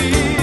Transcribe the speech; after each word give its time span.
be 0.00 0.39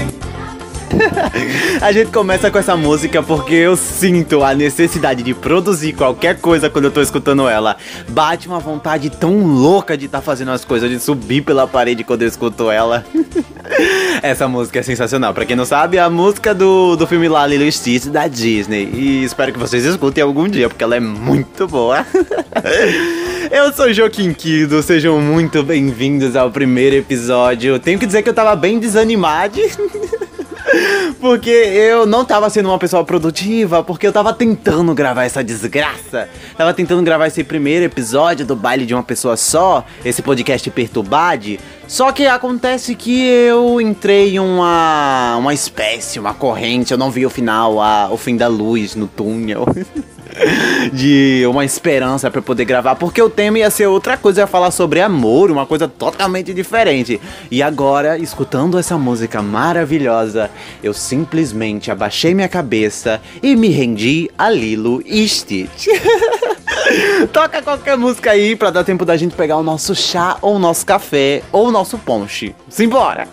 A 1.81 1.91
gente 1.91 2.11
começa 2.11 2.49
com 2.49 2.57
essa 2.57 2.75
música 2.75 3.21
porque 3.21 3.53
eu 3.53 3.75
sinto 3.75 4.43
a 4.43 4.53
necessidade 4.53 5.23
de 5.23 5.33
produzir 5.33 5.93
qualquer 5.93 6.39
coisa 6.39 6.69
quando 6.69 6.85
eu 6.85 6.91
tô 6.91 7.01
escutando 7.01 7.47
ela. 7.47 7.77
Bate 8.09 8.47
uma 8.47 8.59
vontade 8.59 9.09
tão 9.09 9.45
louca 9.45 9.97
de 9.97 10.05
estar 10.05 10.19
tá 10.19 10.23
fazendo 10.23 10.51
as 10.51 10.65
coisas, 10.65 10.89
de 10.89 10.99
subir 10.99 11.41
pela 11.41 11.67
parede 11.67 12.03
quando 12.03 12.21
eu 12.23 12.27
escuto 12.27 12.69
ela. 12.71 13.05
Essa 14.21 14.47
música 14.47 14.79
é 14.79 14.83
sensacional. 14.83 15.33
Pra 15.33 15.45
quem 15.45 15.55
não 15.55 15.65
sabe, 15.65 15.97
é 15.97 16.01
a 16.01 16.09
música 16.09 16.53
do, 16.53 16.95
do 16.95 17.05
filme 17.05 17.27
lá, 17.27 17.45
Lilo 17.45 17.71
Stitch, 17.71 18.05
da 18.05 18.27
Disney. 18.27 18.89
E 18.93 19.23
espero 19.23 19.53
que 19.53 19.59
vocês 19.59 19.85
escutem 19.85 20.23
algum 20.23 20.47
dia, 20.47 20.67
porque 20.67 20.83
ela 20.83 20.95
é 20.95 20.99
muito 20.99 21.67
boa. 21.67 22.05
Eu 23.49 23.71
sou 23.71 23.93
Joaquim 23.93 24.33
Kido, 24.33 24.83
sejam 24.83 25.21
muito 25.21 25.63
bem-vindos 25.63 26.35
ao 26.35 26.51
primeiro 26.51 26.97
episódio. 26.97 27.79
Tenho 27.79 27.97
que 27.97 28.05
dizer 28.05 28.21
que 28.21 28.29
eu 28.29 28.33
tava 28.33 28.53
bem 28.57 28.77
desanimado. 28.77 29.57
Porque 31.19 31.49
eu 31.49 32.05
não 32.05 32.25
tava 32.25 32.49
sendo 32.49 32.69
uma 32.69 32.77
pessoa 32.77 33.03
produtiva, 33.03 33.83
porque 33.83 34.05
eu 34.07 34.11
tava 34.11 34.33
tentando 34.33 34.93
gravar 34.93 35.25
essa 35.25 35.43
desgraça. 35.43 36.29
Tava 36.57 36.73
tentando 36.73 37.01
gravar 37.03 37.27
esse 37.27 37.43
primeiro 37.43 37.85
episódio 37.85 38.45
do 38.45 38.55
baile 38.55 38.85
de 38.85 38.93
uma 38.93 39.03
pessoa 39.03 39.37
só, 39.37 39.85
esse 40.03 40.21
podcast 40.21 40.69
perturbade. 40.69 41.59
Só 41.87 42.11
que 42.11 42.27
acontece 42.27 42.95
que 42.95 43.25
eu 43.25 43.79
entrei 43.79 44.35
em 44.35 44.39
uma, 44.39 45.37
uma 45.37 45.53
espécie, 45.53 46.19
uma 46.19 46.33
corrente, 46.33 46.91
eu 46.91 46.97
não 46.97 47.09
vi 47.09 47.25
o 47.25 47.29
final, 47.29 47.81
a, 47.81 48.09
o 48.11 48.17
fim 48.17 48.35
da 48.35 48.47
luz 48.47 48.95
no 48.95 49.07
túnel. 49.07 49.65
de 50.91 51.45
uma 51.47 51.65
esperança 51.65 52.29
para 52.29 52.41
poder 52.41 52.65
gravar, 52.65 52.95
porque 52.95 53.21
o 53.21 53.29
tema 53.29 53.59
ia 53.59 53.69
ser 53.69 53.87
outra 53.87 54.17
coisa, 54.17 54.41
ia 54.41 54.47
falar 54.47 54.71
sobre 54.71 55.01
amor, 55.01 55.51
uma 55.51 55.65
coisa 55.65 55.87
totalmente 55.87 56.53
diferente. 56.53 57.19
E 57.49 57.61
agora, 57.61 58.17
escutando 58.17 58.77
essa 58.77 58.97
música 58.97 59.41
maravilhosa, 59.41 60.49
eu 60.83 60.93
simplesmente 60.93 61.91
abaixei 61.91 62.33
minha 62.33 62.49
cabeça 62.49 63.21
e 63.41 63.55
me 63.55 63.69
rendi 63.69 64.29
a 64.37 64.49
Lilo 64.49 65.01
e 65.05 65.27
Stitch. 65.27 65.87
Toca 67.33 67.61
qualquer 67.61 67.97
música 67.97 68.31
aí 68.31 68.55
pra 68.55 68.69
dar 68.69 68.83
tempo 68.83 69.03
da 69.03 69.17
gente 69.17 69.35
pegar 69.35 69.57
o 69.57 69.63
nosso 69.63 69.93
chá 69.95 70.37
ou 70.41 70.55
o 70.55 70.59
nosso 70.59 70.85
café 70.85 71.41
ou 71.51 71.67
o 71.67 71.71
nosso 71.71 71.97
ponche. 71.97 72.55
Simbora! 72.69 73.27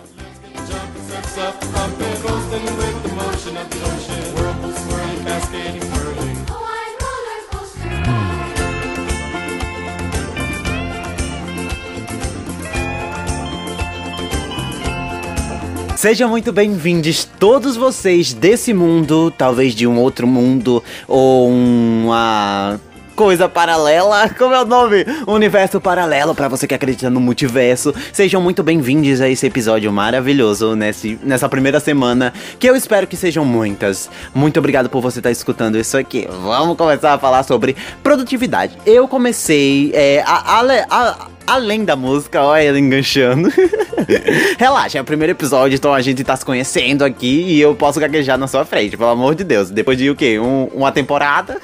Sejam 16.05 16.29
muito 16.29 16.53
bem-vindos 16.53 17.27
todos 17.39 17.75
vocês 17.75 18.31
desse 18.31 18.75
mundo, 18.75 19.33
talvez 19.35 19.73
de 19.73 19.87
um 19.87 19.97
outro 19.97 20.27
mundo 20.27 20.83
ou 21.07 21.49
uma 21.49 22.79
coisa 23.15 23.49
paralela. 23.49 24.29
Como 24.37 24.53
é 24.53 24.61
o 24.61 24.65
nome? 24.65 25.03
Universo 25.25 25.81
paralelo 25.81 26.35
para 26.35 26.47
você 26.47 26.67
que 26.67 26.75
acredita 26.75 27.09
no 27.09 27.19
multiverso. 27.19 27.91
Sejam 28.13 28.39
muito 28.39 28.61
bem-vindos 28.61 29.19
a 29.19 29.27
esse 29.27 29.47
episódio 29.47 29.91
maravilhoso 29.91 30.75
nesse, 30.75 31.19
nessa 31.23 31.49
primeira 31.49 31.79
semana, 31.79 32.31
que 32.59 32.69
eu 32.69 32.75
espero 32.75 33.07
que 33.07 33.17
sejam 33.17 33.43
muitas. 33.43 34.07
Muito 34.31 34.59
obrigado 34.59 34.91
por 34.91 35.01
você 35.01 35.17
estar 35.17 35.31
escutando 35.31 35.75
isso 35.75 35.97
aqui. 35.97 36.27
Vamos 36.43 36.77
começar 36.77 37.15
a 37.15 37.17
falar 37.17 37.41
sobre 37.41 37.75
produtividade. 38.03 38.77
Eu 38.85 39.07
comecei 39.07 39.91
é, 39.95 40.21
a, 40.23 40.59
a, 40.59 40.85
a 40.87 41.34
além 41.45 41.85
da 41.85 41.95
música, 41.95 42.41
olha 42.41 42.63
ela 42.63 42.79
enganchando. 42.79 43.51
Relaxa, 44.57 44.97
é 44.97 45.01
o 45.01 45.05
primeiro 45.05 45.31
episódio, 45.31 45.75
então 45.75 45.93
a 45.93 46.01
gente 46.01 46.23
tá 46.23 46.35
se 46.35 46.45
conhecendo 46.45 47.03
aqui 47.03 47.43
e 47.47 47.61
eu 47.61 47.75
posso 47.75 47.99
gaguejar 47.99 48.37
na 48.37 48.47
sua 48.47 48.65
frente, 48.65 48.97
pelo 48.97 49.09
amor 49.09 49.35
de 49.35 49.43
Deus. 49.43 49.69
Depois 49.69 49.97
de 49.97 50.09
o 50.09 50.15
quê? 50.15 50.39
Um, 50.39 50.65
uma 50.73 50.91
temporada? 50.91 51.57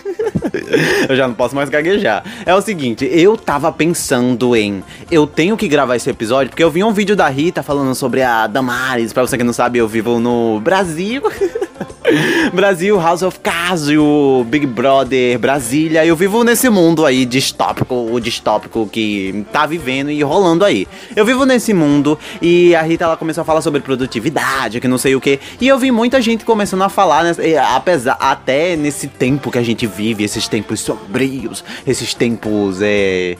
eu 1.09 1.15
já 1.15 1.27
não 1.27 1.35
posso 1.35 1.55
mais 1.55 1.69
gaguejar. 1.69 2.23
É 2.45 2.53
o 2.53 2.61
seguinte, 2.61 3.07
eu 3.11 3.37
tava 3.37 3.71
pensando 3.71 4.55
em. 4.55 4.83
Eu 5.09 5.25
tenho 5.27 5.57
que 5.57 5.67
gravar 5.67 5.95
esse 5.95 6.09
episódio, 6.09 6.49
porque 6.49 6.63
eu 6.63 6.71
vi 6.71 6.83
um 6.83 6.93
vídeo 6.93 7.15
da 7.15 7.27
Rita 7.27 7.63
falando 7.63 7.93
sobre 7.95 8.21
a 8.21 8.47
Damares. 8.47 9.13
Pra 9.13 9.25
você 9.25 9.37
que 9.37 9.43
não 9.43 9.53
sabe, 9.53 9.79
eu 9.79 9.87
vivo 9.87 10.19
no 10.19 10.59
Brasil. 10.59 11.23
Brasil, 12.53 12.99
House 12.99 13.21
of 13.21 13.39
Cards, 13.39 13.89
o 13.89 14.45
Big 14.47 14.65
Brother, 14.65 15.37
Brasília. 15.39 16.05
Eu 16.05 16.15
vivo 16.15 16.43
nesse 16.43 16.69
mundo 16.69 17.05
aí 17.05 17.25
distópico, 17.25 17.95
o 18.11 18.19
distópico 18.19 18.87
que 18.87 19.45
tá 19.51 19.65
vivendo 19.65 20.11
e 20.11 20.21
rolando 20.21 20.65
aí. 20.65 20.87
Eu 21.15 21.25
vivo 21.25 21.45
nesse 21.45 21.73
mundo 21.73 22.17
e 22.41 22.75
a 22.75 22.81
Rita 22.81 23.05
ela 23.05 23.17
começou 23.17 23.41
a 23.41 23.45
falar 23.45 23.61
sobre 23.61 23.81
produtividade, 23.81 24.79
que 24.79 24.87
não 24.87 24.97
sei 24.97 25.15
o 25.15 25.21
que. 25.21 25.39
E 25.59 25.67
eu 25.67 25.77
vi 25.77 25.91
muita 25.91 26.21
gente 26.21 26.45
começando 26.45 26.83
a 26.83 26.89
falar, 26.89 27.23
né, 27.23 27.33
apesar 27.75 28.17
até 28.19 28.75
nesse 28.75 29.07
tempo 29.07 29.51
que 29.51 29.57
a 29.57 29.63
gente 29.63 29.85
vive, 29.87 30.23
esses 30.23 30.47
tempos 30.47 30.79
sombrios, 30.81 31.63
esses 31.85 32.13
tempos 32.13 32.79
é 32.81 33.37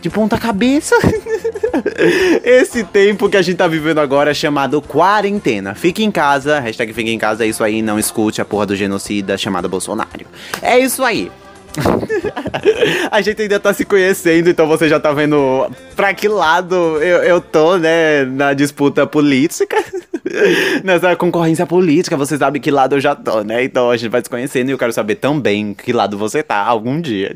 de 0.00 0.10
ponta 0.10 0.38
cabeça. 0.38 0.96
Esse 2.44 2.84
tempo 2.84 3.28
que 3.28 3.36
a 3.36 3.42
gente 3.42 3.56
tá 3.56 3.66
vivendo 3.66 3.98
agora 3.98 4.30
é 4.30 4.34
chamado 4.34 4.80
quarentena. 4.80 5.74
Fique 5.74 6.04
em 6.04 6.10
casa, 6.10 6.58
hashtag 6.60 6.92
fique 6.92 7.10
em 7.10 7.18
casa, 7.18 7.44
é 7.44 7.48
isso 7.48 7.62
aí, 7.62 7.82
não 7.82 7.98
escute 7.98 8.40
a 8.40 8.44
porra 8.44 8.66
do 8.66 8.76
genocida 8.76 9.36
chamado 9.36 9.68
Bolsonaro. 9.68 10.26
É 10.62 10.78
isso 10.78 11.04
aí. 11.04 11.30
a 13.10 13.20
gente 13.20 13.42
ainda 13.42 13.60
tá 13.60 13.72
se 13.72 13.84
conhecendo, 13.84 14.48
então 14.48 14.66
você 14.66 14.88
já 14.88 14.98
tá 14.98 15.12
vendo 15.12 15.70
pra 15.94 16.12
que 16.14 16.28
lado 16.28 16.74
eu, 16.74 17.18
eu 17.22 17.40
tô, 17.40 17.76
né, 17.76 18.24
na 18.24 18.52
disputa 18.54 19.06
política. 19.06 19.76
Nessa 20.84 21.16
concorrência 21.16 21.66
política, 21.66 22.16
você 22.16 22.36
sabe 22.36 22.60
que 22.60 22.70
lado 22.70 22.96
eu 22.96 23.00
já 23.00 23.14
tô, 23.14 23.42
né? 23.42 23.64
Então 23.64 23.90
a 23.90 23.96
gente 23.96 24.10
vai 24.10 24.22
se 24.22 24.28
conhecendo 24.28 24.68
e 24.68 24.72
eu 24.72 24.78
quero 24.78 24.92
saber 24.92 25.16
também 25.16 25.74
que 25.74 25.92
lado 25.92 26.18
você 26.18 26.42
tá 26.42 26.56
algum 26.56 27.00
dia. 27.00 27.34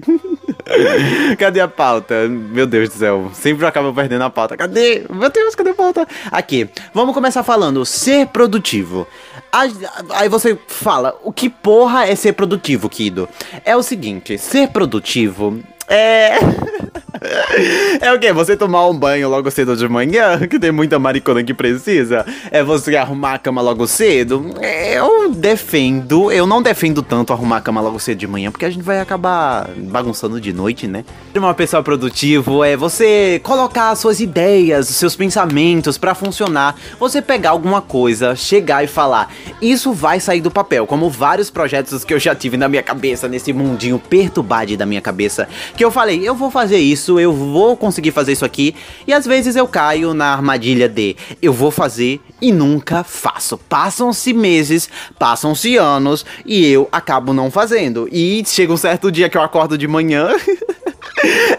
cadê 1.39 1.61
a 1.61 1.69
pauta? 1.69 2.29
Meu 2.29 2.67
Deus 2.67 2.91
do 2.91 2.95
céu, 2.97 3.31
sempre 3.33 3.67
acaba 3.67 3.93
perdendo 3.93 4.23
a 4.23 4.31
pauta. 4.31 4.57
Cadê? 4.57 5.05
Meu 5.11 5.31
Deus, 5.31 5.55
cadê 5.55 5.71
a 5.71 5.75
pauta? 5.75 6.07
Aqui, 6.31 6.69
vamos 6.93 7.15
começar 7.15 7.43
falando 7.43 7.85
ser 7.85 8.27
produtivo. 8.29 9.07
Aí 10.11 10.29
você 10.29 10.59
fala, 10.67 11.15
o 11.23 11.33
que 11.33 11.49
porra 11.49 12.07
é 12.07 12.15
ser 12.15 12.33
produtivo, 12.33 12.89
Kido? 12.89 13.29
É 13.65 13.77
o 13.77 13.83
seguinte, 13.83 14.39
ser 14.39 14.69
produtivo 14.69 15.61
é. 15.89 16.39
É 18.01 18.13
o 18.13 18.19
quê? 18.19 18.33
Você 18.33 18.57
tomar 18.57 18.89
um 18.89 18.95
banho 18.95 19.29
logo 19.29 19.51
cedo 19.51 19.77
de 19.77 19.89
manhã? 19.89 20.41
Que 20.49 20.59
tem 20.59 20.73
muita 20.73 20.99
maricona 20.99 21.43
que 21.43 21.55
precisa? 21.55 22.27
É 22.51 22.63
você 22.63 22.97
arrumar 22.97 23.35
a 23.35 23.39
cama 23.39 23.63
logo 23.63 23.87
cedo? 23.87 24.51
Eu 24.61 25.31
defendo. 25.31 26.31
Eu 26.33 26.47
não 26.47 26.61
defendo 26.61 27.03
tanto 27.03 27.33
arrumar 27.33 27.59
a 27.59 27.61
cama 27.61 27.81
logo 27.81 27.99
cedo 27.99 28.19
de 28.19 28.27
manhã, 28.27 28.51
porque 28.51 28.65
a 28.65 28.71
gente 28.71 28.83
vai 28.83 29.01
acabar 29.01 29.71
bagunçando 29.77 30.41
de 30.41 30.53
noite, 30.53 30.87
né? 30.87 31.05
Uma 31.35 31.55
pessoa 31.55 31.83
produtivo 31.83 32.65
é 32.65 32.77
você 32.77 33.41
colocar 33.43 33.95
suas 33.95 34.21
ideias, 34.21 34.89
seus 34.89 35.17
pensamentos 35.17 35.97
para 35.97 36.15
funcionar. 36.15 36.77
Você 36.99 37.23
pegar 37.23 37.51
alguma 37.51 37.81
coisa, 37.81 38.35
chegar 38.35 38.85
e 38.85 38.87
falar: 38.87 39.33
Isso 39.61 39.93
vai 39.93 40.21
sair 40.21 40.41
do 40.41 40.51
papel. 40.51 40.87
Como 40.87 41.09
vários 41.09 41.51
projetos 41.51 42.05
que 42.05 42.13
eu 42.13 42.19
já 42.19 42.35
tive 42.35 42.57
na 42.57 42.69
minha 42.69 42.83
cabeça, 42.83 43.29
nesse 43.29 43.53
mundinho 43.53 43.99
perturbado 43.99 44.77
da 44.77 44.87
minha 44.87 45.01
cabeça 45.01 45.49
que 45.77 45.85
eu 45.85 45.91
falei, 45.91 46.27
eu 46.27 46.35
vou 46.35 46.51
fazer 46.51 46.79
isso, 46.79 47.19
eu 47.19 47.33
vou 47.33 47.77
conseguir 47.77 48.11
fazer 48.11 48.33
isso 48.33 48.45
aqui, 48.45 48.75
e 49.07 49.13
às 49.13 49.27
vezes 49.27 49.57
eu 49.57 49.67
caio 49.67 50.15
na 50.15 50.27
armadilha 50.27 50.89
de 50.89 51.17
eu 51.41 51.53
vou 51.53 51.71
fazer 51.71 52.21
e 52.41 52.53
nunca 52.53 53.05
faço. 53.05 53.57
Passam-se 53.57 54.33
meses, 54.33 54.89
passam-se 55.19 55.77
anos 55.77 56.25
e 56.45 56.67
eu 56.67 56.89
acabo 56.91 57.33
não 57.33 57.51
fazendo. 57.51 58.09
E 58.11 58.43
chega 58.47 58.73
um 58.73 58.77
certo 58.77 59.11
dia 59.11 59.29
que 59.29 59.37
eu 59.37 59.43
acordo 59.43 59.79
de 59.79 59.87
manhã. 59.87 60.31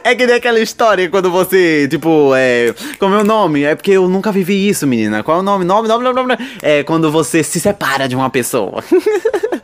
É 0.03 0.13
que 0.13 0.25
nem 0.25 0.35
aquela 0.35 0.59
história 0.59 1.09
quando 1.09 1.31
você, 1.31 1.87
tipo, 1.87 2.33
é. 2.35 2.73
Como 2.99 3.15
é 3.15 3.19
o 3.19 3.23
nome? 3.23 3.63
É 3.63 3.73
porque 3.75 3.91
eu 3.91 4.09
nunca 4.09 4.31
vivi 4.31 4.67
isso, 4.67 4.85
menina. 4.85 5.23
Qual 5.23 5.37
é 5.37 5.39
o 5.39 5.43
nome? 5.43 5.63
Nome, 5.63 5.87
nome, 5.87 6.03
nome, 6.03 6.15
nome. 6.15 6.37
É 6.61 6.83
quando 6.83 7.09
você 7.09 7.41
se 7.41 7.59
separa 7.59 8.07
de 8.07 8.15
uma 8.15 8.29
pessoa. 8.29 8.83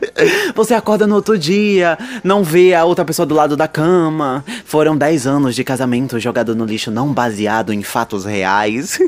Você 0.54 0.74
acorda 0.74 1.06
no 1.06 1.14
outro 1.14 1.38
dia, 1.38 1.98
não 2.22 2.42
vê 2.42 2.74
a 2.74 2.84
outra 2.84 3.04
pessoa 3.04 3.26
do 3.26 3.34
lado 3.34 3.56
da 3.56 3.68
cama. 3.68 4.44
Foram 4.64 4.96
10 4.96 5.26
anos 5.26 5.54
de 5.54 5.64
casamento 5.64 6.18
jogado 6.18 6.54
no 6.54 6.64
lixo, 6.64 6.90
não 6.90 7.12
baseado 7.12 7.72
em 7.72 7.82
fatos 7.82 8.24
reais. 8.24 8.98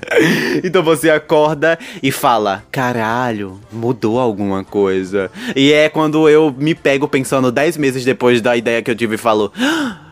então 0.62 0.82
você 0.82 1.10
acorda 1.10 1.78
e 2.02 2.10
fala: 2.10 2.64
caralho, 2.70 3.60
mudou 3.72 4.18
alguma 4.18 4.64
coisa. 4.64 5.30
E 5.54 5.72
é 5.72 5.88
quando 5.88 6.28
eu 6.28 6.54
me 6.56 6.74
pego 6.74 7.08
pensando 7.08 7.52
10 7.52 7.76
meses 7.76 8.04
depois 8.04 8.40
da 8.40 8.56
ideia 8.56 8.82
que 8.82 8.90
eu 8.90 8.96
tive 8.96 9.14
e 9.16 9.18
falo: 9.18 9.52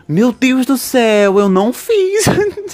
meu 0.07 0.31
Deus 0.31 0.67
do 0.67 0.77
céu, 0.77 1.39
eu 1.39 1.49
não 1.49 1.73
fiz. 1.73 2.25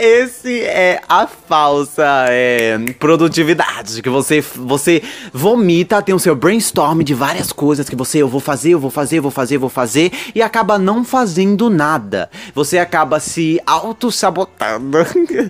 Esse 0.00 0.60
é 0.62 1.00
a 1.08 1.26
falsa 1.26 2.26
é, 2.28 2.78
produtividade 3.00 4.00
que 4.00 4.08
você 4.08 4.40
você 4.40 5.02
vomita, 5.32 6.00
tem 6.00 6.14
o 6.14 6.20
seu 6.20 6.36
brainstorm 6.36 7.00
de 7.00 7.14
várias 7.14 7.50
coisas 7.50 7.88
que 7.88 7.96
você 7.96 8.18
eu 8.18 8.28
vou 8.28 8.38
fazer, 8.38 8.70
eu 8.70 8.78
vou 8.78 8.92
fazer, 8.92 9.18
eu 9.18 9.22
vou 9.22 9.32
fazer, 9.32 9.56
eu 9.56 9.60
vou 9.60 9.68
fazer 9.68 10.12
e 10.36 10.40
acaba 10.40 10.78
não 10.78 11.04
fazendo 11.04 11.68
nada. 11.68 12.30
Você 12.54 12.78
acaba 12.78 13.18
se 13.18 13.60
auto 13.66 14.12
sabotando. 14.12 14.98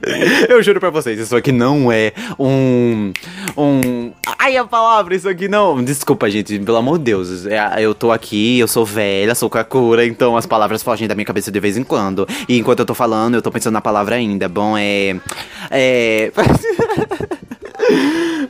eu 0.49 0.62
juro 0.62 0.81
para 0.81 0.89
vocês, 0.89 1.19
isso 1.19 1.37
aqui 1.37 1.53
não 1.53 1.93
é 1.93 2.15
um 2.39 3.12
um 3.55 4.12
ai 4.39 4.56
a 4.56 4.65
palavra 4.65 5.15
isso 5.15 5.29
aqui 5.29 5.47
não. 5.47 5.85
Desculpa, 5.85 6.31
gente, 6.31 6.59
pelo 6.59 6.79
amor 6.79 6.97
de 6.97 7.05
Deus. 7.05 7.45
É, 7.45 7.83
eu 7.83 7.95
tô 7.95 8.11
aqui, 8.11 8.59
eu 8.59 8.67
sou 8.67 8.87
velha, 8.87 9.35
sou 9.35 9.50
Kakura, 9.50 10.06
então 10.06 10.39
as 10.39 10.47
palavras 10.47 10.83
fogem 10.83 11.06
da 11.06 11.15
minha 11.15 11.27
cabeça 11.27 11.50
de 11.50 11.61
vez 11.61 11.77
em 11.77 11.85
quando. 11.85 12.27
E 12.49 12.56
enquanto 12.56 12.79
eu 12.79 12.87
tô 12.87 12.95
falando, 12.95 13.35
eu 13.35 13.43
tô 13.43 13.50
pensando 13.50 13.75
na 13.75 13.83
palavra 13.83 14.17
ainda 14.17 14.38
ainda. 14.38 14.49
Bom, 14.49 14.76
é. 14.79 15.17
É. 15.70 16.32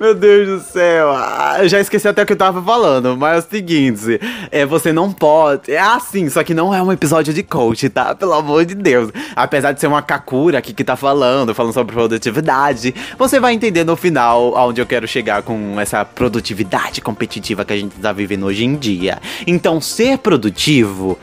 Meu 0.00 0.14
Deus 0.14 0.48
do 0.48 0.72
céu, 0.72 1.10
ah, 1.10 1.56
eu 1.60 1.68
já 1.68 1.80
esqueci 1.80 2.06
até 2.06 2.22
o 2.22 2.26
que 2.26 2.32
eu 2.32 2.36
tava 2.36 2.62
falando, 2.62 3.16
mas 3.16 3.36
é 3.36 3.38
o 3.46 3.50
seguinte, 3.50 4.20
é, 4.50 4.64
você 4.64 4.92
não 4.92 5.12
pode, 5.12 5.72
é 5.72 5.78
assim, 5.78 6.28
só 6.28 6.42
que 6.42 6.54
não 6.54 6.74
é 6.74 6.80
um 6.82 6.90
episódio 6.90 7.32
de 7.34 7.42
coach, 7.42 7.88
tá? 7.88 8.14
Pelo 8.14 8.32
amor 8.32 8.64
de 8.64 8.74
Deus. 8.74 9.10
Apesar 9.36 9.72
de 9.72 9.80
ser 9.80 9.86
uma 9.86 10.00
Kakura 10.00 10.58
aqui 10.58 10.72
que 10.72 10.82
tá 10.82 10.96
falando, 10.96 11.54
falando 11.54 11.72
sobre 11.72 11.94
produtividade, 11.94 12.94
você 13.18 13.38
vai 13.38 13.54
entender 13.54 13.84
no 13.84 13.96
final 13.96 14.56
aonde 14.56 14.80
eu 14.80 14.86
quero 14.86 15.06
chegar 15.06 15.42
com 15.42 15.78
essa 15.80 16.04
produtividade 16.04 17.00
competitiva 17.00 17.64
que 17.64 17.72
a 17.72 17.76
gente 17.76 17.96
tá 17.96 18.12
vivendo 18.12 18.46
hoje 18.46 18.64
em 18.64 18.76
dia. 18.76 19.18
Então, 19.46 19.80
ser 19.80 20.18
produtivo 20.18 21.18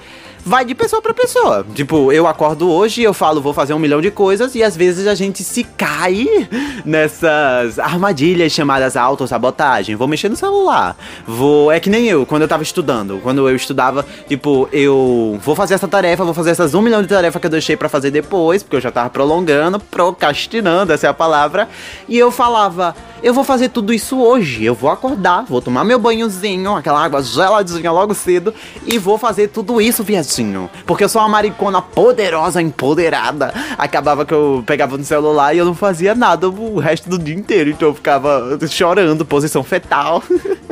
vai 0.46 0.64
de 0.64 0.76
pessoa 0.76 1.02
para 1.02 1.14
pessoa. 1.14 1.66
Tipo, 1.74 2.12
eu 2.12 2.28
acordo 2.28 2.70
hoje 2.70 3.02
eu 3.02 3.14
falo, 3.14 3.42
vou 3.42 3.52
fazer 3.54 3.74
um 3.74 3.80
milhão 3.80 4.00
de 4.00 4.12
coisas, 4.12 4.54
e 4.54 4.64
às 4.64 4.78
vezes 4.78 5.08
a 5.08 5.16
gente 5.16 5.44
se 5.44 5.64
cai 5.64 6.48
nessas 6.86 7.80
armadilhas 7.80 8.52
chamadas 8.52 8.96
autossabotagem. 8.96 9.96
Vou 9.96 10.08
mexer 10.08 10.30
no 10.30 10.36
celular. 10.36 10.96
Vou. 11.26 11.72
É 11.72 11.80
que 11.80 11.90
nem 11.90 12.06
eu, 12.08 12.26
quando 12.26 12.44
eu 12.44 12.48
tava 12.48 12.62
estudando. 12.62 13.20
Quando 13.24 13.50
eu 13.50 13.56
estudava, 13.56 14.06
tipo, 14.28 14.70
eu 14.72 15.40
vou 15.44 15.56
fazer 15.56 15.74
essa 15.74 15.88
tarefa, 15.88 16.24
vou 16.24 16.34
fazer 16.34 16.52
essas 16.52 16.76
um 16.76 16.82
milhão 16.82 17.02
de 17.02 17.08
tarefas 17.08 17.40
que 17.40 17.48
eu 17.48 17.52
deixei 17.52 17.76
para 17.76 17.90
fazer 17.90 18.12
depois, 18.12 18.62
porque 18.62 18.76
eu 18.76 18.82
já 18.82 18.92
tava 18.92 19.10
prolongando, 19.10 19.80
procrastinando, 19.80 20.94
essa 20.94 21.08
é 21.08 21.10
a 21.10 21.14
palavra. 21.14 21.68
E 22.08 22.18
eu 22.18 22.30
falava 22.30 22.96
eu 23.26 23.34
vou 23.34 23.44
fazer 23.44 23.70
tudo 23.70 23.92
isso 23.92 24.22
hoje. 24.22 24.64
Eu 24.64 24.76
vou 24.76 24.88
acordar, 24.88 25.46
vou 25.46 25.60
tomar 25.60 25.84
meu 25.84 25.98
banhozinho, 25.98 26.76
aquela 26.76 27.04
água 27.04 27.24
geladinha 27.24 27.92
logo 27.92 28.14
cedo, 28.14 28.54
e 28.86 29.00
vou 29.00 29.18
fazer 29.18 29.48
tudo 29.48 29.82
isso, 29.82 30.04
viadinho. 30.04 30.70
Porque 30.86 31.04
eu 31.04 31.10
sou 31.10 31.20
uma 31.24 31.28
maricona 31.28 31.82
poderosa, 31.82 32.62
empoderada. 32.62 33.52
Acabava 33.80 34.28
que 34.28 34.34
eu 34.34 34.64
pegava 34.64 34.96
no 34.96 35.04
celular 35.04 35.56
e 35.56 35.58
eu 35.58 35.66
não 35.66 35.74
fazia 35.74 36.14
nada 36.14 36.48
o 36.48 36.78
resto 36.78 37.10
do 37.10 37.18
dia 37.18 37.34
inteiro. 37.34 37.72
Então 37.72 37.88
eu 37.88 37.96
ficava 37.96 38.60
chorando, 38.70 39.26
posição 39.26 39.64
fetal, 39.64 40.22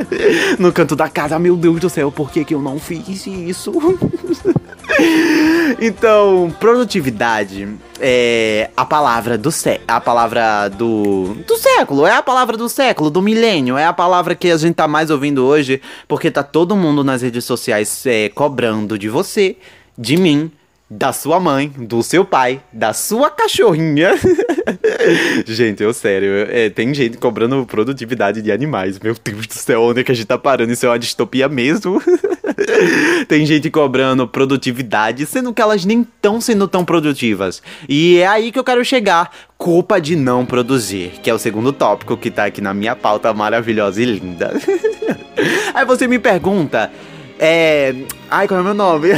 no 0.56 0.72
canto 0.72 0.94
da 0.94 1.08
casa. 1.08 1.36
Meu 1.40 1.56
Deus 1.56 1.80
do 1.80 1.90
céu, 1.90 2.12
por 2.12 2.30
que, 2.30 2.44
que 2.44 2.54
eu 2.54 2.62
não 2.62 2.78
fiz 2.78 3.26
isso? 3.26 3.72
então, 5.80 6.54
produtividade 6.60 7.68
é 8.00 8.70
a 8.76 8.84
palavra 8.84 9.38
do 9.38 9.50
sé 9.50 9.80
a 9.86 10.00
palavra 10.00 10.68
do 10.68 11.34
do 11.46 11.56
século, 11.56 12.06
é 12.06 12.12
a 12.12 12.22
palavra 12.22 12.56
do 12.56 12.68
século, 12.68 13.10
do 13.10 13.22
milênio, 13.22 13.76
é 13.76 13.86
a 13.86 13.92
palavra 13.92 14.34
que 14.34 14.50
a 14.50 14.56
gente 14.56 14.74
tá 14.74 14.86
mais 14.86 15.10
ouvindo 15.10 15.44
hoje, 15.44 15.80
porque 16.06 16.30
tá 16.30 16.42
todo 16.42 16.76
mundo 16.76 17.02
nas 17.02 17.22
redes 17.22 17.44
sociais 17.44 18.04
é, 18.06 18.28
cobrando 18.28 18.98
de 18.98 19.08
você, 19.08 19.56
de 19.96 20.16
mim, 20.16 20.50
da 20.94 21.12
sua 21.12 21.40
mãe, 21.40 21.72
do 21.76 22.04
seu 22.04 22.24
pai, 22.24 22.60
da 22.72 22.92
sua 22.92 23.28
cachorrinha. 23.28 24.10
gente, 25.44 25.82
eu 25.82 25.92
sério, 25.92 26.46
é, 26.48 26.70
tem 26.70 26.94
gente 26.94 27.18
cobrando 27.18 27.66
produtividade 27.66 28.40
de 28.40 28.52
animais. 28.52 29.00
Meu 29.00 29.16
Deus 29.22 29.46
do 29.48 29.54
céu, 29.54 29.82
onde 29.82 30.00
é 30.00 30.04
que 30.04 30.12
a 30.12 30.14
gente 30.14 30.26
tá 30.26 30.38
parando? 30.38 30.72
Isso 30.72 30.86
é 30.86 30.88
uma 30.88 30.98
distopia 30.98 31.48
mesmo. 31.48 32.00
tem 33.26 33.44
gente 33.44 33.68
cobrando 33.70 34.28
produtividade, 34.28 35.26
sendo 35.26 35.52
que 35.52 35.60
elas 35.60 35.84
nem 35.84 36.02
estão 36.02 36.40
sendo 36.40 36.68
tão 36.68 36.84
produtivas. 36.84 37.60
E 37.88 38.18
é 38.18 38.26
aí 38.28 38.52
que 38.52 38.58
eu 38.58 38.64
quero 38.64 38.84
chegar. 38.84 39.32
Culpa 39.58 40.00
de 40.00 40.14
não 40.14 40.46
produzir, 40.46 41.14
que 41.22 41.28
é 41.28 41.34
o 41.34 41.38
segundo 41.38 41.72
tópico 41.72 42.16
que 42.16 42.30
tá 42.30 42.44
aqui 42.44 42.60
na 42.60 42.72
minha 42.72 42.94
pauta 42.94 43.34
maravilhosa 43.34 44.00
e 44.00 44.04
linda. 44.04 44.52
aí 45.74 45.84
você 45.84 46.06
me 46.06 46.20
pergunta. 46.20 46.92
É. 47.38 47.94
Ai, 48.30 48.46
qual 48.46 48.58
é 48.58 48.62
o 48.62 48.64
meu 48.64 48.74
nome? 48.74 49.08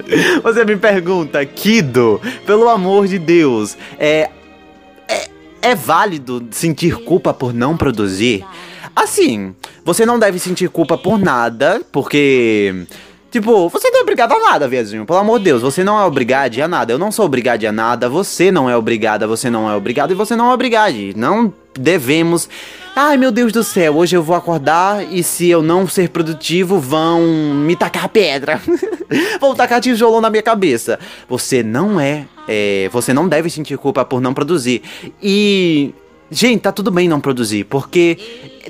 Você 0.42 0.64
me 0.64 0.76
pergunta, 0.76 1.44
Kido, 1.44 2.20
pelo 2.46 2.68
amor 2.68 3.06
de 3.06 3.18
Deus, 3.18 3.76
é, 3.98 4.30
é, 5.08 5.28
é 5.60 5.74
válido 5.74 6.46
sentir 6.50 6.96
culpa 7.04 7.32
por 7.32 7.52
não 7.52 7.76
produzir? 7.76 8.44
Assim, 8.94 9.54
você 9.84 10.04
não 10.04 10.18
deve 10.18 10.38
sentir 10.38 10.68
culpa 10.68 10.98
por 10.98 11.18
nada, 11.18 11.80
porque. 11.90 12.84
Tipo, 13.30 13.70
você 13.70 13.88
não 13.90 14.00
é 14.00 14.02
obrigado 14.02 14.32
a 14.32 14.38
nada, 14.38 14.68
viazinho. 14.68 15.06
Pelo 15.06 15.18
amor 15.18 15.38
de 15.38 15.46
Deus, 15.46 15.62
você 15.62 15.82
não 15.82 15.98
é 15.98 16.04
obrigado 16.04 16.60
a 16.60 16.68
nada. 16.68 16.92
Eu 16.92 16.98
não 16.98 17.10
sou 17.10 17.24
obrigado 17.24 17.64
a 17.64 17.72
nada. 17.72 18.06
Você 18.06 18.52
não 18.52 18.68
é 18.68 18.76
obrigada, 18.76 19.26
você 19.26 19.48
não 19.48 19.70
é 19.70 19.74
obrigado 19.74 20.10
e 20.10 20.14
você 20.14 20.36
não 20.36 20.50
é 20.50 20.54
obrigado. 20.54 20.94
Não 21.16 21.50
devemos 21.74 22.46
Ai 22.94 23.16
meu 23.16 23.32
Deus 23.32 23.52
do 23.52 23.64
céu, 23.64 23.96
hoje 23.96 24.14
eu 24.14 24.22
vou 24.22 24.36
acordar 24.36 25.02
e 25.10 25.22
se 25.22 25.48
eu 25.48 25.62
não 25.62 25.88
ser 25.88 26.10
produtivo, 26.10 26.78
vão 26.78 27.22
me 27.22 27.74
tacar 27.74 28.06
pedra. 28.06 28.60
vão 29.40 29.54
tacar 29.54 29.80
tijolo 29.80 30.20
na 30.20 30.28
minha 30.28 30.42
cabeça. 30.42 30.98
Você 31.26 31.62
não 31.62 31.98
é, 31.98 32.26
é. 32.46 32.90
Você 32.92 33.14
não 33.14 33.26
deve 33.26 33.48
sentir 33.48 33.78
culpa 33.78 34.04
por 34.04 34.20
não 34.20 34.34
produzir. 34.34 34.82
E 35.22 35.94
Gente, 36.32 36.62
tá 36.62 36.72
tudo 36.72 36.90
bem 36.90 37.08
não 37.08 37.20
produzir, 37.20 37.64
porque 37.64 38.16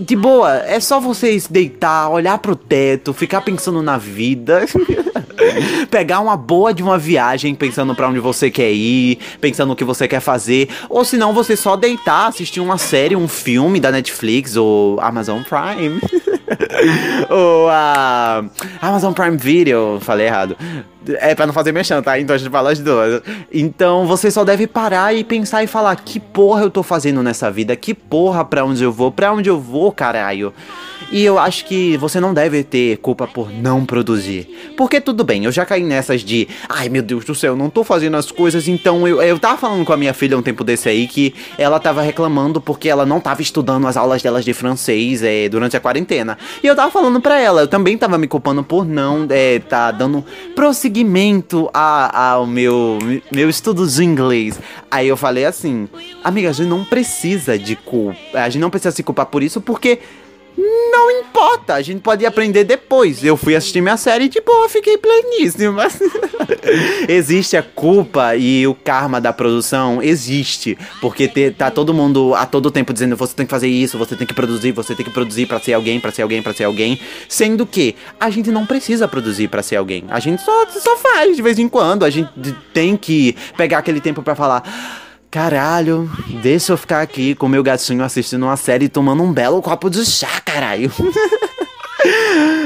de 0.01 0.17
boa, 0.17 0.57
é 0.67 0.81
só 0.81 0.99
vocês 0.99 1.47
deitar, 1.47 2.09
olhar 2.09 2.37
pro 2.39 2.57
teto, 2.57 3.13
ficar 3.13 3.41
pensando 3.41 3.81
na 3.81 3.97
vida, 3.97 4.67
pegar 5.91 6.21
uma 6.21 6.37
boa 6.37 6.73
de 6.73 6.83
uma 6.83 6.99
viagem, 6.99 7.55
pensando 7.55 7.95
para 7.95 8.09
onde 8.09 8.21
você 8.21 8.51
quer 8.51 8.73
ir, 8.73 9.19
pensando 9.41 9.69
no 9.69 9.77
que 9.77 9.85
você 9.85 10.07
quer 10.07 10.21
fazer, 10.21 10.69
ou 10.89 11.05
se 11.05 11.17
não, 11.17 11.33
você 11.33 11.57
só 11.57 11.77
deitar, 11.77 12.29
assistir 12.29 12.61
uma 12.61 12.79
série, 12.79 13.17
um 13.17 13.29
filme 13.29 13.81
da 13.81 13.91
Netflix 13.91 14.57
ou 14.57 15.01
Amazon 15.01 15.41
Prime. 15.43 16.01
ou 17.31 17.69
a 17.69 18.45
Amazon 18.81 19.13
Prime 19.13 19.37
Video, 19.37 19.99
falei 20.01 20.27
errado. 20.27 20.57
É 21.19 21.35
pra 21.35 21.47
não 21.47 21.53
fazer 21.53 21.73
mexendo, 21.73 22.03
tá? 22.03 22.19
Então 22.19 22.35
a 22.35 22.39
gente 22.39 22.51
fala 22.51 22.71
as 22.71 22.79
duas. 22.79 23.23
Então 23.53 24.07
você 24.07 24.31
só 24.31 24.45
deve 24.45 24.67
parar 24.67 25.15
e 25.15 25.25
pensar 25.25 25.63
e 25.63 25.67
falar: 25.67 25.97
que 25.97 26.21
porra 26.21 26.63
eu 26.63 26.71
tô 26.71 26.83
fazendo 26.83 27.23
nessa 27.23 27.51
vida? 27.51 27.75
Que 27.75 27.95
porra 27.95 28.45
pra 28.45 28.65
onde 28.65 28.83
eu 28.83 28.93
vou? 28.93 29.11
Pra 29.11 29.33
onde 29.33 29.49
eu 29.49 29.61
vou, 29.61 29.91
caralho? 29.93 30.53
E 31.11 31.23
eu 31.25 31.39
acho 31.39 31.67
que 31.67 31.97
você 31.99 32.21
não 32.21 32.33
deve 32.33 32.63
ter 32.63 32.97
culpa 32.99 33.27
por 33.27 33.53
não 33.53 33.85
produzir. 33.85 34.73
Porque 34.77 35.01
tudo 35.01 35.25
bem, 35.25 35.45
eu 35.45 35.53
já 35.53 35.67
caí 35.67 35.83
nessas 35.83 36.23
de, 36.23 36.49
ai 36.69 36.89
meu 36.89 37.03
Deus 37.03 37.25
do 37.25 37.35
céu, 37.35 37.57
não 37.57 37.69
tô 37.69 37.85
fazendo 37.85 38.17
as 38.17 38.31
coisas, 38.31 38.67
então 38.69 39.07
eu, 39.07 39.21
eu 39.21 39.39
tava 39.39 39.59
falando 39.59 39.85
com 39.85 39.93
a 39.93 39.97
minha 39.97 40.15
filha 40.15 40.39
um 40.39 40.43
tempo 40.43 40.65
desse 40.65 40.89
aí 40.89 41.07
que 41.07 41.35
ela 41.59 41.79
tava 41.79 42.01
reclamando 42.01 42.61
porque 42.61 42.89
ela 42.89 43.05
não 43.05 43.21
tava 43.21 43.43
estudando 43.43 43.87
as 43.87 43.97
aulas 43.97 44.23
delas 44.23 44.45
de 44.45 44.55
francês 44.55 45.23
é, 45.23 45.49
durante 45.49 45.77
a 45.77 45.81
quarentena. 45.81 46.39
E 46.63 46.67
eu 46.67 46.75
tava 46.75 46.91
falando 46.91 47.21
pra 47.21 47.39
ela, 47.39 47.63
eu 47.63 47.69
também 47.69 47.99
tava 47.99 48.17
me 48.17 48.29
culpando 48.29 48.63
por 48.63 48.87
não 48.87 49.27
é, 49.29 49.59
tá 49.59 49.91
dando 49.91 50.25
prosseguimento 50.55 50.92
ao 51.73 52.47
meu, 52.47 52.99
meu 53.31 53.49
estudo 53.49 53.87
de 53.87 54.05
inglês. 54.05 54.61
Aí 54.91 55.09
eu 55.09 55.17
falei 55.17 55.45
assim, 55.45 55.89
amiga, 56.23 56.51
a 56.51 56.53
gente 56.53 56.69
não 56.69 56.85
precisa 56.85 57.59
de 57.59 57.77
culpa, 57.77 58.19
a 58.35 58.49
gente 58.49 58.61
não 58.61 58.71
precisa 58.71 58.91
se 58.95 59.03
culpar 59.03 59.27
por 59.27 59.43
isso 59.43 59.61
porque 59.61 60.01
não 60.57 61.11
importa, 61.11 61.75
a 61.75 61.83
gente 61.83 62.01
pode 62.01 62.25
aprender 62.27 62.65
depois. 62.65 63.25
Eu 63.25 63.37
fui 63.37 63.57
assistir 63.57 63.81
minha 63.81 63.97
série 63.97 64.25
e, 64.25 64.29
tipo, 64.29 64.51
eu 64.51 64.69
fiquei 64.69 64.99
pleníssima. 64.99 65.87
existe 67.09 67.57
a 67.57 67.63
culpa 67.63 68.37
e 68.37 68.67
o 68.67 68.75
karma 68.75 69.21
da 69.21 69.33
produção, 69.33 70.03
existe. 70.03 70.77
Porque 71.01 71.27
te, 71.27 71.51
tá 71.51 71.71
todo 71.71 71.95
mundo 71.95 72.35
a 72.35 72.45
todo 72.47 72.71
tempo 72.71 72.93
dizendo 72.93 73.17
você 73.17 73.35
tem 73.35 73.47
que 73.47 73.51
fazer 73.51 73.69
isso, 73.69 73.99
você 73.99 74.15
tem 74.15 74.27
que 74.27 74.35
produzir, 74.35 74.73
você 74.73 74.95
tem 74.95 75.05
que 75.05 75.13
produzir 75.13 75.47
para 75.47 75.59
ser 75.59 75.73
alguém, 75.73 75.99
para 75.99 76.11
ser 76.11 76.23
alguém, 76.23 76.43
para 76.43 76.53
ser 76.53 76.65
alguém. 76.65 77.01
Sendo 77.29 77.67
que 77.67 77.97
a 78.21 78.29
gente 78.31 78.51
não 78.51 78.67
precisa 78.67 79.09
produzir 79.09 79.49
para 79.49 79.63
ser 79.63 79.77
alguém. 79.77 80.05
A 80.09 80.21
gente 80.21 80.43
só, 80.43 80.67
só 80.69 80.97
faz 80.97 81.35
de 81.35 81.43
vez 81.43 81.59
em 81.59 81.69
quando. 81.69 82.05
A 82.05 82.11
gente 82.11 82.31
tem 82.73 82.97
que 82.97 83.35
pegar 83.57 83.79
aquele 83.79 84.01
tempo 84.01 84.23
para 84.23 84.35
falar 84.35 85.03
Caralho, 85.33 86.11
deixa 86.43 86.75
eu 86.75 86.77
ficar 86.77 87.01
aqui 87.01 87.35
com 87.35 87.49
meu 87.49 87.63
gatinho 87.63 88.05
assistindo 88.05 88.43
uma 88.43 88.57
série 88.59 88.85
e 88.85 88.89
tomando 88.91 89.23
um 89.23 89.33
belo 89.33 89.63
copo 89.63 89.89
de 89.89 90.05
chá, 90.05 90.29
caralho. 90.45 90.93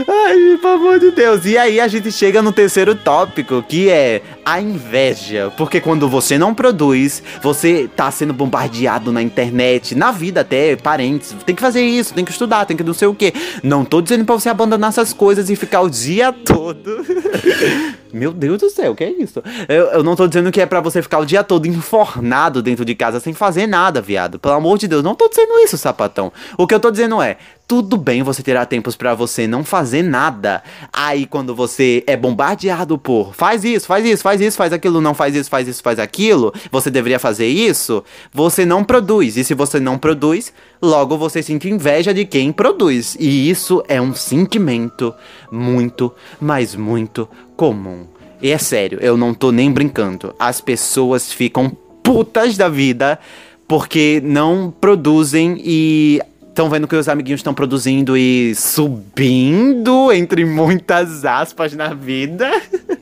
Ai, 0.08 0.58
pelo 0.61 0.75
amor 0.75 0.99
de 0.99 1.12
Deus. 1.12 1.44
E 1.44 1.56
aí 1.56 1.78
a 1.78 1.87
gente 1.87 2.11
chega 2.11 2.42
no 2.42 2.52
terceiro 2.52 2.96
tópico, 2.96 3.62
que 3.62 3.88
é 3.88 4.20
a 4.44 4.61
inveja. 4.61 5.52
Porque 5.56 5.80
quando 5.80 6.08
você 6.08 6.37
não 6.38 6.52
produz, 6.52 7.23
você 7.40 7.88
tá 7.94 8.11
sendo 8.11 8.32
bombardeado 8.32 9.12
na 9.12 9.23
internet, 9.23 9.94
na 9.94 10.11
vida 10.11 10.40
até, 10.40 10.75
parentes. 10.75 11.37
Tem 11.46 11.54
que 11.54 11.62
fazer 11.62 11.82
isso, 11.82 12.14
tem 12.14 12.25
que 12.25 12.32
estudar, 12.32 12.64
tem 12.64 12.76
que 12.76 12.82
não 12.82 12.94
sei 12.94 13.06
o 13.06 13.14
quê. 13.14 13.32
Não 13.62 13.85
tô 13.85 14.02
dizendo 14.02 14.25
pra 14.25 14.35
você 14.35 14.49
abandonar 14.49 14.88
essas 14.88 15.12
coisas 15.12 15.49
e 15.50 15.54
ficar 15.54 15.82
o 15.82 15.88
dia 15.88 16.32
todo 16.32 17.06
Meu 18.16 18.32
Deus 18.32 18.58
do 18.58 18.70
céu, 18.70 18.92
o 18.92 18.96
que 18.96 19.04
é 19.04 19.11
isso? 19.11 19.42
Eu, 19.68 19.87
eu 19.87 20.02
não 20.02 20.16
tô 20.16 20.26
dizendo 20.26 20.50
que 20.50 20.61
é 20.61 20.66
para 20.66 20.80
você 20.80 21.02
ficar 21.02 21.18
o 21.18 21.26
dia 21.26 21.44
todo 21.44 21.66
enfornado 21.66 22.62
dentro 22.62 22.85
de 22.85 22.94
casa 22.94 23.20
sem 23.20 23.35
fazer 23.35 23.66
nada, 23.66 24.00
viado. 24.00 24.38
Pelo 24.38 24.54
amor 24.54 24.78
de 24.78 24.88
Deus, 24.88 25.02
não 25.02 25.14
tô 25.14 25.28
dizendo 25.28 25.52
isso, 25.58 25.76
sapatão. 25.76 26.32
O 26.56 26.66
que 26.66 26.75
eu 26.75 26.80
tô 26.80 26.90
dizendo 26.90 27.20
é, 27.20 27.37
tudo 27.68 27.96
bem 27.96 28.23
você 28.23 28.42
terá 28.42 28.64
tempos 28.64 28.94
para 28.96 29.14
você 29.14 29.46
não 29.46 29.64
fazer 29.64 30.02
nada. 30.02 30.62
Aí 30.92 31.26
quando 31.26 31.54
você 31.54 32.02
é 32.06 32.16
bombardeado 32.16 32.96
por 32.96 33.35
faz 33.35 33.64
isso, 33.64 33.87
faz 33.87 34.04
isso, 34.06 34.23
faz 34.23 34.40
isso, 34.40 34.56
faz 34.56 34.73
aquilo, 34.73 35.00
não 35.00 35.14
faz 35.14 35.35
isso, 35.35 35.50
faz 35.50 35.66
isso, 35.66 35.82
faz 35.82 35.99
aquilo, 35.99 36.54
você 36.70 36.90
deveria 36.90 37.18
fazer 37.18 37.46
isso, 37.46 38.04
você 38.32 38.64
não 38.64 38.85
produz. 38.85 39.37
E 39.37 39.44
se 39.44 39.52
você 39.52 39.80
não 39.80 39.99
produz, 39.99 40.52
logo 40.80 41.16
você 41.16 41.42
sente 41.42 41.68
inveja 41.68 42.12
de 42.12 42.25
quem 42.25 42.52
produz. 42.52 43.16
E 43.18 43.49
isso 43.49 43.83
é 43.88 44.00
um 44.00 44.14
sentimento 44.14 45.14
muito, 45.50 46.12
mas 46.40 46.75
muito 46.75 47.28
comum. 47.56 48.06
E 48.40 48.50
é 48.50 48.59
sério, 48.59 48.99
eu 49.00 49.16
não 49.16 49.33
tô 49.33 49.50
nem 49.50 49.71
brincando. 49.71 50.35
As 50.38 50.61
pessoas 50.61 51.33
ficam 51.33 51.71
putas 52.02 52.56
da 52.56 52.68
vida 52.68 53.18
porque 53.66 54.21
não 54.25 54.73
produzem 54.80 55.61
e 55.64 56.21
estão 56.56 56.70
vendo 56.70 56.88
que 56.88 56.96
os 56.96 57.06
amiguinhos 57.06 57.40
estão 57.40 57.52
produzindo 57.52 58.16
e 58.16 58.54
subindo, 58.54 60.10
entre 60.10 60.42
muitas 60.46 61.22
aspas, 61.26 61.75
na 61.75 61.92
vida. 61.92 62.50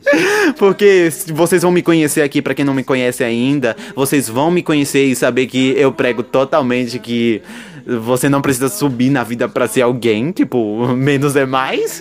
Porque 0.58 1.08
vocês 1.32 1.62
vão 1.62 1.70
me 1.70 1.80
conhecer 1.80 2.22
aqui, 2.22 2.42
para 2.42 2.52
quem 2.52 2.64
não 2.64 2.74
me 2.74 2.82
conhece 2.82 3.22
ainda, 3.22 3.76
vocês 3.94 4.28
vão 4.28 4.50
me 4.50 4.60
conhecer 4.60 5.04
e 5.04 5.14
saber 5.14 5.46
que 5.46 5.72
eu 5.78 5.92
prego 5.92 6.24
totalmente 6.24 6.98
que 6.98 7.42
você 7.86 8.28
não 8.28 8.42
precisa 8.42 8.68
subir 8.68 9.10
na 9.10 9.22
vida 9.22 9.48
para 9.48 9.68
ser 9.68 9.82
alguém, 9.82 10.32
tipo, 10.32 10.88
menos 10.88 11.36
é 11.36 11.46
mais. 11.46 12.00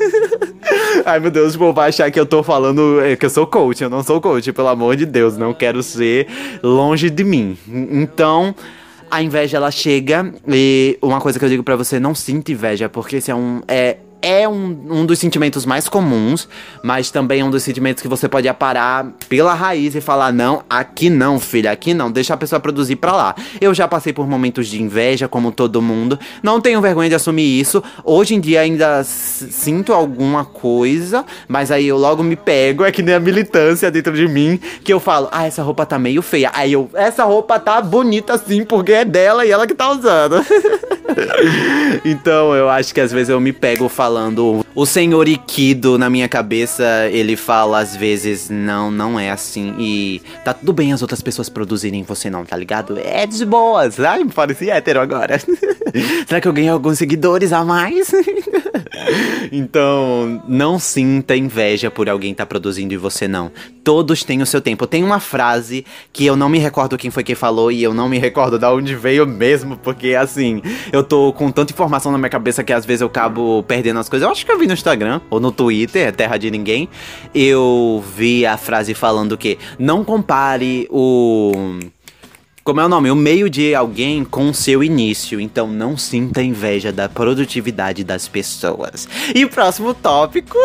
Ai 1.06 1.20
meu 1.20 1.30
Deus, 1.30 1.52
tipo, 1.52 1.72
vai 1.72 1.90
achar 1.90 2.10
que 2.10 2.20
eu 2.20 2.26
tô 2.26 2.42
falando 2.42 3.00
é, 3.00 3.16
que 3.16 3.28
eu 3.28 3.30
sou 3.30 3.46
coach, 3.46 3.84
eu 3.84 3.92
não 3.92 4.02
sou 4.02 4.20
coach, 4.20 4.52
pelo 4.52 4.70
amor 4.70 4.96
de 4.96 5.06
Deus, 5.06 5.38
não 5.38 5.54
quero 5.54 5.84
ser 5.84 6.26
longe 6.64 7.12
de 7.12 7.24
mim. 7.24 7.56
Então, 7.68 8.56
a 9.14 9.22
inveja 9.22 9.58
ela 9.58 9.70
chega 9.70 10.34
e 10.48 10.98
uma 11.00 11.22
coisa 11.22 11.38
que 11.38 11.46
eu 11.46 11.50
digo 11.50 11.62
para 11.62 11.76
você, 11.76 12.00
não 12.00 12.16
sinta 12.16 12.52
inveja, 12.52 12.90
porque 12.90 13.18
esse 13.18 13.30
é 13.30 13.36
um 13.36 13.62
é 13.68 13.98
é 14.24 14.48
um, 14.48 14.78
um 14.90 15.06
dos 15.06 15.20
sentimentos 15.20 15.66
mais 15.66 15.90
comuns, 15.90 16.48
mas 16.82 17.12
também 17.12 17.42
é 17.42 17.44
um 17.46 17.52
dos 17.52 17.62
sentimentos 17.62 18.02
que 18.02 18.08
você 18.08 18.30
pode 18.30 18.48
aparar 18.48 19.12
pela 19.28 19.54
raiz 19.54 19.94
e 19.94 20.02
falar: 20.02 20.32
não, 20.32 20.64
aqui 20.70 21.10
não, 21.10 21.38
filha, 21.40 21.72
aqui 21.72 21.94
não, 21.94 22.10
deixa 22.10 22.34
a 22.34 22.38
pessoa 22.38 22.60
produzir 22.60 22.96
pra 22.96 23.12
lá. 23.12 23.36
Eu 23.60 23.74
já 23.74 23.86
passei 23.86 24.14
por 24.14 24.26
momentos 24.26 24.68
de 24.68 24.82
inveja, 24.82 25.28
como 25.28 25.52
todo 25.52 25.82
mundo, 25.82 26.18
não 26.42 26.62
tenho 26.62 26.80
vergonha 26.80 27.10
de 27.10 27.16
assumir 27.16 27.60
isso. 27.60 27.84
Hoje 28.06 28.34
em 28.34 28.40
dia 28.40 28.62
ainda 28.62 29.04
sinto 29.04 29.92
alguma 29.92 30.46
coisa, 30.46 31.26
mas 31.46 31.70
aí 31.70 31.88
eu 31.88 31.98
logo 31.98 32.24
me 32.24 32.38
pego, 32.38 32.86
é 32.86 32.92
que 32.94 33.02
nem 33.02 33.16
a 33.16 33.20
militância 33.20 33.92
dentro 33.92 34.14
de 34.14 34.28
mim, 34.28 34.58
que 34.86 34.94
eu 34.94 35.02
falo: 35.02 35.28
ah, 35.34 35.46
essa 35.46 35.62
roupa 35.62 35.86
tá 35.86 36.00
meio 36.00 36.22
feia. 36.22 36.50
Aí 36.54 36.72
eu, 36.72 36.90
essa 36.94 37.26
roupa 37.26 37.60
tá 37.60 37.82
bonita 37.82 38.38
sim, 38.38 38.64
porque 38.64 38.94
é 38.94 39.04
dela 39.04 39.46
e 39.46 39.52
ela 39.52 39.68
que 39.68 39.76
tá 39.76 39.92
usando. 39.92 40.38
então 42.06 42.56
eu 42.56 42.70
acho 42.70 42.94
que 42.94 43.02
às 43.02 43.12
vezes 43.12 43.28
eu 43.28 43.42
me 43.42 43.52
pego 43.52 43.90
falando. 43.90 44.13
O 44.76 44.86
senhor 44.86 45.28
Ikido 45.28 45.98
na 45.98 46.10
minha 46.10 46.28
cabeça, 46.28 46.84
ele 47.12 47.36
fala 47.36 47.80
às 47.80 47.96
vezes, 47.96 48.50
não, 48.50 48.90
não 48.90 49.20
é 49.20 49.30
assim. 49.30 49.76
E 49.78 50.22
tá 50.44 50.54
tudo 50.54 50.74
bem 50.74 50.92
as 50.92 51.02
outras 51.02 51.22
pessoas 51.22 51.50
produzirem 51.50 52.04
você 52.04 52.30
não, 52.30 52.44
tá 52.44 52.58
ligado? 52.58 52.98
É 52.98 53.26
de 53.26 53.46
boas. 53.46 54.00
Ai, 54.00 54.24
me 54.24 54.32
pareci 54.32 54.70
hétero 54.70 55.00
agora. 55.00 55.40
Será 56.28 56.42
que 56.42 56.48
eu 56.48 56.54
ganhei 56.54 56.70
alguns 56.70 56.98
seguidores 56.98 57.54
a 57.54 57.64
mais? 57.64 58.12
então, 59.52 60.42
não 60.48 60.80
sinta 60.80 61.36
inveja 61.36 61.92
por 61.92 62.10
alguém 62.10 62.34
tá 62.34 62.46
produzindo 62.46 62.94
e 62.94 62.98
você 62.98 63.28
não. 63.28 63.52
Todos 63.84 64.24
têm 64.24 64.42
o 64.42 64.46
seu 64.46 64.62
tempo. 64.62 64.88
Tem 64.88 65.04
uma 65.04 65.20
frase 65.20 65.86
que 66.12 66.26
eu 66.26 66.36
não 66.36 66.50
me 66.50 66.58
recordo 66.58 66.98
quem 66.98 67.12
foi 67.12 67.24
que 67.24 67.36
falou 67.36 67.72
e 67.72 67.84
eu 67.84 67.94
não 67.94 68.10
me 68.10 68.18
recordo 68.18 68.58
de 68.58 68.66
onde 68.66 68.96
veio 68.96 69.28
mesmo, 69.28 69.78
porque 69.78 70.16
assim, 70.16 70.62
eu 70.92 71.04
tô 71.04 71.32
com 71.34 71.52
tanta 71.52 71.74
informação 71.74 72.12
na 72.12 72.18
minha 72.18 72.30
cabeça 72.30 72.64
que 72.64 72.74
às 72.74 72.86
vezes 72.86 73.02
eu 73.02 73.08
acabo 73.08 73.64
perdendo 73.64 74.00
as 74.04 74.10
coisas. 74.10 74.26
Eu 74.26 74.32
acho 74.32 74.46
que 74.46 74.52
eu 74.52 74.60
vi 74.60 74.68
no 74.68 74.74
Instagram 74.74 75.22
ou 75.30 75.40
no 75.40 75.52
Twitter, 75.52 76.14
terra 76.16 76.38
de 76.38 76.52
ninguém. 76.52 76.88
Eu 77.34 78.04
vi 78.16 78.46
a 78.46 78.58
frase 78.58 78.94
falando 78.94 79.38
que 79.38 79.58
não 79.80 80.04
compare 80.04 80.88
o 80.92 81.80
como 82.64 82.80
é 82.80 82.86
o 82.86 82.88
nome? 82.88 83.12
O 83.12 83.16
meio 83.16 83.50
de 83.50 83.76
alguém 83.76 84.24
com 84.24 84.54
seu 84.54 84.82
início. 84.82 85.38
Então 85.42 85.68
não 85.68 85.98
sinta 85.98 86.42
inveja 86.42 86.94
da 86.94 87.10
produtividade 87.10 88.06
das 88.06 88.26
pessoas. 88.30 89.06
E 89.36 89.46
próximo 89.46 89.94
tópico. 89.94 90.58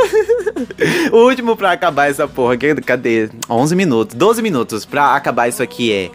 último 1.12 1.56
pra 1.56 1.72
acabar 1.72 2.08
essa 2.08 2.28
porra. 2.28 2.56
Cadê? 2.86 3.28
11 3.50 3.74
minutos. 3.74 4.14
12 4.14 4.40
minutos 4.42 4.84
pra 4.84 5.16
acabar 5.16 5.48
isso 5.48 5.60
aqui 5.60 5.92
é. 5.92 6.10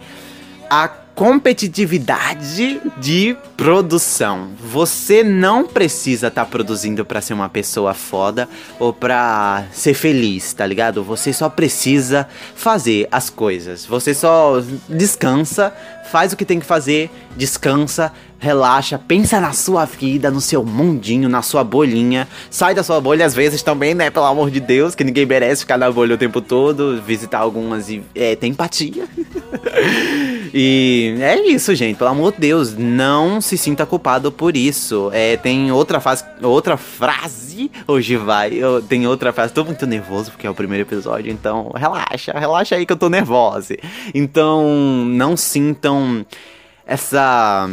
A 0.70 0.88
competitividade 1.16 2.82
de 2.98 3.38
produção. 3.56 4.50
Você 4.60 5.24
não 5.24 5.66
precisa 5.66 6.28
estar 6.28 6.46
tá 6.46 6.50
produzindo 6.50 7.06
para 7.06 7.22
ser 7.22 7.34
uma 7.34 7.50
pessoa 7.50 7.94
foda 7.94 8.50
ou 8.80 8.92
para 8.92 9.66
ser 9.72 9.94
feliz, 9.94 10.54
tá 10.54 10.66
ligado? 10.66 11.04
Você 11.04 11.32
só 11.32 11.50
precisa 11.50 12.28
fazer 12.56 13.08
as 13.12 13.30
coisas. 13.30 13.86
Você 13.86 14.14
só 14.14 14.62
descansa, 14.90 15.74
faz 16.12 16.34
o 16.34 16.38
que 16.38 16.46
tem 16.46 16.60
que 16.60 16.66
fazer, 16.66 17.12
descansa, 17.38 18.12
relaxa, 18.40 19.00
pensa 19.00 19.40
na 19.40 19.54
sua 19.54 19.86
vida, 19.86 20.32
no 20.32 20.42
seu 20.42 20.66
mundinho, 20.66 21.30
na 21.30 21.42
sua 21.42 21.64
bolinha. 21.64 22.28
Sai 22.50 22.74
da 22.74 22.84
sua 22.84 23.00
bolha 23.00 23.26
às 23.26 23.36
vezes 23.36 23.62
também, 23.62 23.94
né? 23.94 24.10
Pelo 24.10 24.26
amor 24.26 24.50
de 24.50 24.60
Deus, 24.60 24.96
que 24.96 25.04
ninguém 25.04 25.26
merece 25.26 25.62
ficar 25.62 25.78
na 25.78 25.92
bolha 25.92 26.16
o 26.16 26.18
tempo 26.18 26.42
todo, 26.42 27.02
visitar 27.02 27.40
algumas 27.40 27.90
e 27.90 28.04
é, 28.16 28.36
ter 28.36 28.48
empatia. 28.48 29.08
e 30.54 31.16
é 31.20 31.48
isso, 31.48 31.74
gente. 31.74 31.98
Pelo 31.98 32.12
amor 32.12 32.34
de 32.34 32.40
Deus, 32.40 32.78
não 32.78 33.42
se 33.42 33.58
sinta 33.58 33.86
culpado 33.86 34.32
por 34.32 34.56
isso. 34.56 35.10
É, 35.12 35.36
tem 35.36 35.72
outra, 35.72 36.00
fase, 36.00 36.24
outra 36.42 36.78
frase 36.78 37.72
hoje 37.88 38.16
vai. 38.16 38.54
Eu, 38.54 38.82
tem 38.82 39.08
outra 39.08 39.34
frase. 39.34 39.52
Tô 39.52 39.66
muito 39.66 39.88
nervoso 39.88 40.32
porque 40.32 40.46
é 40.46 40.50
o 40.50 40.54
primeiro 40.54 40.88
episódio, 40.88 41.32
então 41.32 41.72
relaxa, 41.76 42.34
relaxa 42.38 42.76
aí 42.76 42.86
que 42.86 42.94
eu 42.94 42.98
tô 42.98 43.10
nervosa. 43.10 43.76
Então, 44.14 44.64
não 45.06 45.36
sintam 45.36 46.26
essa 46.86 47.70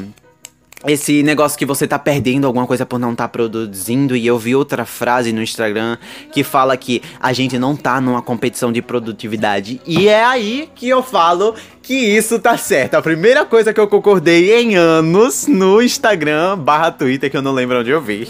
esse 0.87 1.23
negócio 1.23 1.59
que 1.59 1.67
você 1.67 1.87
tá 1.87 1.99
perdendo 1.99 2.47
alguma 2.47 2.67
coisa 2.67 2.87
por 2.87 2.99
não 2.99 3.15
tá 3.15 3.29
produzindo 3.29 4.17
e 4.17 4.27
eu 4.27 4.39
vi 4.39 4.57
outra 4.57 4.87
frase 4.87 5.31
no 5.31 5.43
Instagram 5.43 5.99
que 6.33 6.43
fala 6.43 6.75
que 6.75 7.03
a 7.21 7.35
gente 7.35 7.59
não 7.59 7.77
tá 7.77 8.01
numa 8.01 8.23
competição 8.23 8.73
de 8.73 8.81
produtividade 8.81 9.79
e 9.87 10.09
é 10.09 10.25
aí 10.25 10.71
que 10.75 10.89
eu 10.89 11.03
falo 11.03 11.55
que 11.91 11.97
isso 11.97 12.39
tá 12.39 12.57
certo. 12.57 12.95
A 12.95 13.03
primeira 13.03 13.45
coisa 13.45 13.75
que 13.75 13.81
eu 13.81 13.89
concordei 13.89 14.55
em 14.55 14.77
anos 14.77 15.49
no 15.49 15.83
Instagram 15.83 16.57
barra 16.57 16.93
Twitter, 16.93 17.29
que 17.29 17.37
eu 17.37 17.43
não 17.43 17.51
lembro 17.51 17.81
onde 17.81 17.91
eu 17.91 18.01
vi. 18.01 18.29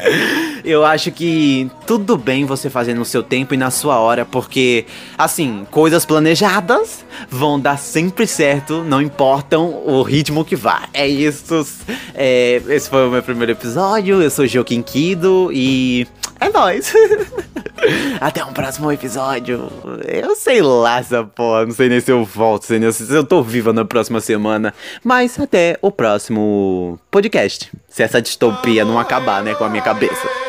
eu 0.64 0.82
acho 0.82 1.12
que 1.12 1.70
tudo 1.86 2.16
bem 2.16 2.46
você 2.46 2.70
fazer 2.70 2.94
no 2.94 3.04
seu 3.04 3.22
tempo 3.22 3.52
e 3.52 3.56
na 3.58 3.70
sua 3.70 3.98
hora, 4.00 4.24
porque, 4.24 4.86
assim, 5.18 5.66
coisas 5.70 6.06
planejadas 6.06 7.04
vão 7.28 7.60
dar 7.60 7.76
sempre 7.76 8.26
certo, 8.26 8.82
não 8.82 9.02
importam 9.02 9.82
o 9.84 10.00
ritmo 10.00 10.42
que 10.42 10.56
vá. 10.56 10.88
É 10.94 11.06
isso. 11.06 11.66
É, 12.14 12.62
esse 12.66 12.88
foi 12.88 13.06
o 13.06 13.10
meu 13.10 13.22
primeiro 13.22 13.52
episódio. 13.52 14.22
Eu 14.22 14.30
sou 14.30 14.46
Joaquim 14.46 14.80
Kido 14.80 15.50
e 15.52 16.06
é 16.40 16.48
nóis. 16.48 16.92
Até 18.20 18.44
um 18.44 18.52
próximo 18.52 18.90
episódio. 18.90 19.70
Eu 20.06 20.34
sei 20.34 20.62
lá 20.62 20.98
essa 20.98 21.24
porra. 21.24 21.66
Não 21.66 21.72
sei 21.72 21.88
nem 21.88 22.00
se 22.00 22.10
eu 22.10 22.24
volto, 22.24 22.64
sei 22.64 22.78
nem 22.78 22.85
eu 23.10 23.24
tô 23.24 23.42
viva 23.42 23.72
na 23.72 23.84
próxima 23.84 24.20
semana. 24.20 24.72
Mas 25.02 25.38
até 25.38 25.78
o 25.80 25.90
próximo 25.90 26.98
podcast. 27.10 27.70
Se 27.88 28.02
essa 28.02 28.20
distopia 28.20 28.84
não 28.84 28.98
acabar, 28.98 29.42
né, 29.42 29.54
com 29.54 29.64
a 29.64 29.68
minha 29.68 29.82
cabeça. 29.82 30.45